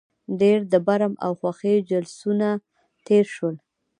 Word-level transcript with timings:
ډېر 0.39 0.59
د 0.71 0.73
برم 0.87 1.13
او 1.25 1.31
خوښۍ 1.39 1.75
جلوسونه 1.89 2.49
تېر 3.07 3.25
شول. 3.35 3.55